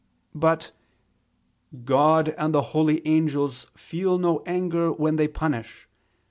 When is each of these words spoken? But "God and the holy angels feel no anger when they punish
But 0.33 0.71
"God 1.85 2.29
and 2.35 2.55
the 2.55 2.63
holy 2.73 3.05
angels 3.05 3.67
feel 3.77 4.17
no 4.17 4.41
anger 4.47 4.91
when 4.91 5.15
they 5.17 5.27
punish 5.27 5.87